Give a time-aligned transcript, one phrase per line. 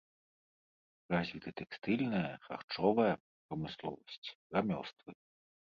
[1.15, 3.13] Развіты тэкстыльная, харчовая
[3.45, 4.27] прамысловасць,
[4.59, 5.09] рамёствы.